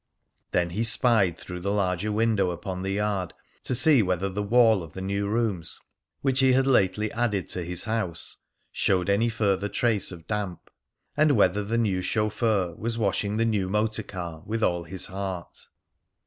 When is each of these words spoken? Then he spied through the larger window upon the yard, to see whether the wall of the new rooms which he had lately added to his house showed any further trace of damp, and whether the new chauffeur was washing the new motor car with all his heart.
Then 0.51 0.71
he 0.71 0.83
spied 0.83 1.37
through 1.37 1.59
the 1.59 1.71
larger 1.71 2.11
window 2.11 2.49
upon 2.49 2.81
the 2.81 2.93
yard, 2.93 3.35
to 3.61 3.75
see 3.75 4.01
whether 4.01 4.29
the 4.29 4.41
wall 4.41 4.81
of 4.81 4.93
the 4.93 5.01
new 5.01 5.27
rooms 5.27 5.79
which 6.21 6.39
he 6.39 6.53
had 6.53 6.65
lately 6.65 7.11
added 7.11 7.47
to 7.49 7.61
his 7.63 7.83
house 7.83 8.37
showed 8.71 9.11
any 9.11 9.29
further 9.29 9.69
trace 9.69 10.11
of 10.11 10.25
damp, 10.25 10.71
and 11.15 11.33
whether 11.33 11.63
the 11.63 11.77
new 11.77 12.01
chauffeur 12.01 12.73
was 12.77 12.97
washing 12.97 13.37
the 13.37 13.45
new 13.45 13.69
motor 13.69 14.01
car 14.01 14.41
with 14.47 14.63
all 14.63 14.85
his 14.85 15.05
heart. 15.05 15.67